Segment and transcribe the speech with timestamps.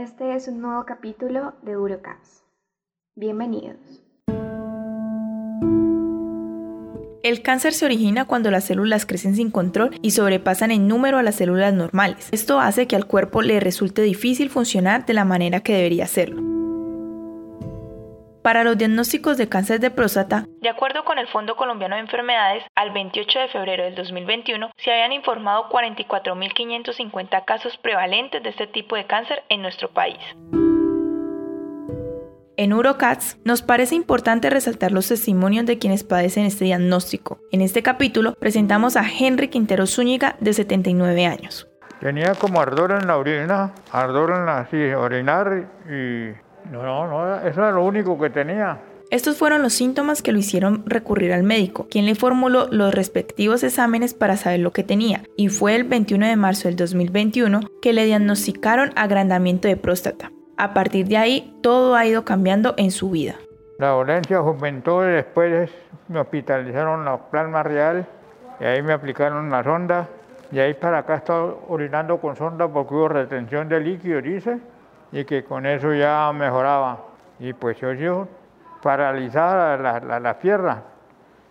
[0.00, 2.44] Este es un nuevo capítulo de Urocast.
[3.16, 3.76] Bienvenidos.
[7.22, 11.22] El cáncer se origina cuando las células crecen sin control y sobrepasan en número a
[11.22, 12.30] las células normales.
[12.32, 16.59] Esto hace que al cuerpo le resulte difícil funcionar de la manera que debería hacerlo.
[18.42, 22.64] Para los diagnósticos de cáncer de próstata, de acuerdo con el Fondo Colombiano de Enfermedades,
[22.74, 28.96] al 28 de febrero del 2021 se habían informado 44.550 casos prevalentes de este tipo
[28.96, 30.18] de cáncer en nuestro país.
[32.56, 37.40] En Urocats nos parece importante resaltar los testimonios de quienes padecen este diagnóstico.
[37.52, 41.68] En este capítulo presentamos a Henry Quintero Zúñiga, de 79 años.
[42.00, 47.36] Tenía como ardor en la orina, ardor en la, sí, orinar y no, no, no,
[47.40, 48.78] eso era lo único que tenía.
[49.10, 53.64] Estos fueron los síntomas que lo hicieron recurrir al médico, quien le formuló los respectivos
[53.64, 57.92] exámenes para saber lo que tenía, y fue el 21 de marzo del 2021 que
[57.92, 60.30] le diagnosticaron agrandamiento de próstata.
[60.56, 63.34] A partir de ahí, todo ha ido cambiando en su vida.
[63.78, 65.70] La dolencia aumentó y después
[66.06, 68.06] me hospitalizaron la plasma real
[68.60, 70.08] y ahí me aplicaron la sonda
[70.52, 74.60] y ahí para acá estoy orinando con sonda porque hubo retención de líquido, dice
[75.12, 76.98] y que con eso ya mejoraba.
[77.38, 78.28] Y pues yo, yo
[78.82, 80.82] paralizada la, la, la pierna,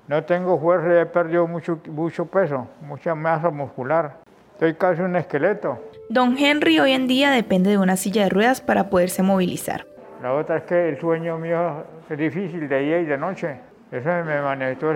[0.07, 4.17] no tengo fuerza, he perdido mucho, mucho peso, mucha masa muscular.
[4.53, 5.79] Estoy casi un esqueleto.
[6.09, 9.85] Don Henry hoy en día depende de una silla de ruedas para poderse movilizar.
[10.21, 13.59] La otra es que el sueño mío es difícil de día y de noche.
[13.91, 14.87] Eso me manejó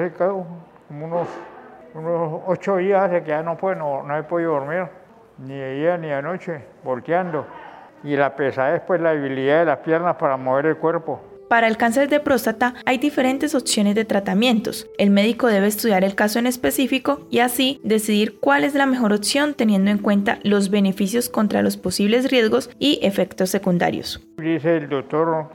[0.90, 1.28] como unos,
[1.94, 4.88] unos ocho días de que ya no, puedo, no, no he podido dormir,
[5.38, 7.46] ni de día ni de noche, volteando
[8.04, 11.22] y la pesadez, pues la debilidad de las piernas para mover el cuerpo.
[11.54, 14.88] Para el cáncer de próstata hay diferentes opciones de tratamientos.
[14.98, 19.14] El médico debe estudiar el caso en específico y así decidir cuál es la mejor
[19.14, 24.20] opción teniendo en cuenta los beneficios contra los posibles riesgos y efectos secundarios.
[24.38, 25.50] Dice el doctor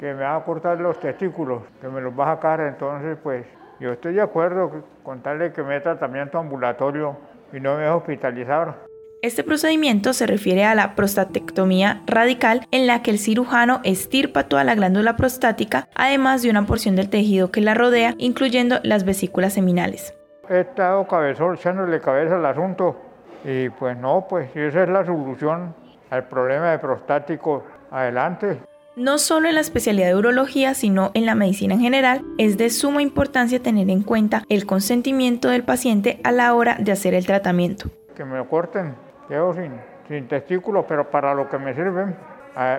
[0.00, 3.46] que me va a cortar los testículos, que me los va a sacar, entonces pues
[3.78, 7.16] yo estoy de acuerdo con tal de que me dé tratamiento ambulatorio
[7.52, 8.91] y no me hospitalizar.
[9.22, 14.64] Este procedimiento se refiere a la prostatectomía radical en la que el cirujano estirpa toda
[14.64, 19.52] la glándula prostática, además de una porción del tejido que la rodea, incluyendo las vesículas
[19.52, 20.12] seminales.
[20.50, 23.00] He estado cabezón, echándole cabeza al asunto
[23.44, 25.72] y pues no, pues esa es la solución
[26.10, 27.62] al problema de prostático.
[27.92, 28.60] Adelante.
[28.96, 32.70] No solo en la especialidad de urología, sino en la medicina en general, es de
[32.70, 37.24] suma importancia tener en cuenta el consentimiento del paciente a la hora de hacer el
[37.24, 37.88] tratamiento.
[38.16, 42.16] Que me corten quedo sin, sin testículos, pero para lo que me sirven,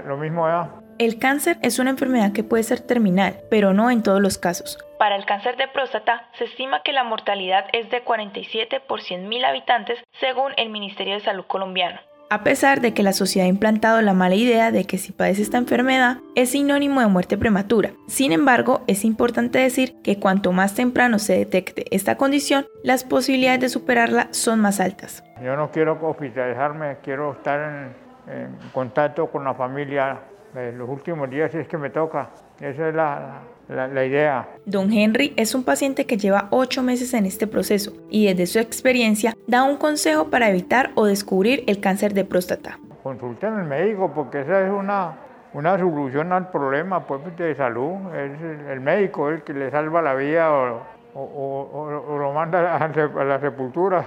[0.06, 0.70] lo mismo ya.
[1.00, 4.78] El cáncer es una enfermedad que puede ser terminal, pero no en todos los casos.
[5.00, 9.46] Para el cáncer de próstata, se estima que la mortalidad es de 47 por 100.000
[9.46, 12.00] habitantes, según el Ministerio de Salud colombiano
[12.34, 15.44] a pesar de que la sociedad ha implantado la mala idea de que si padece
[15.44, 17.92] esta enfermedad es sinónimo de muerte prematura.
[18.08, 23.62] Sin embargo, es importante decir que cuanto más temprano se detecte esta condición, las posibilidades
[23.62, 25.24] de superarla son más altas.
[25.44, 27.94] Yo no quiero hospitalizarme, quiero estar
[28.28, 30.18] en, contacto con la familia en
[30.54, 32.30] los últimos días es que me toca.
[32.60, 34.48] Esa es la, la, idea.
[34.66, 38.60] Don Henry es un paciente que lleva ocho meses en este proceso y desde su
[38.60, 42.80] experiencia da un consejo para evitar o descubrir el cáncer de próstata.
[43.02, 45.16] Consulten al médico porque esa es una,
[45.54, 48.14] una solución al problema pues, de salud.
[48.16, 50.82] Es el médico el que le salva la vida o,
[51.16, 54.06] o, lo manda a la sepultura.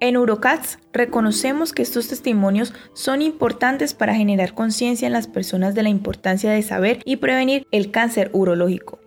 [0.00, 5.82] En Urocats reconocemos que estos testimonios son importantes para generar conciencia en las personas de
[5.82, 9.00] la importancia de saber y prevenir el cáncer urológico.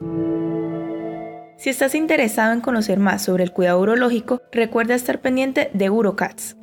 [1.58, 6.58] Si estás interesado en conocer más sobre el cuidado urológico, recuerda estar pendiente de Urocats.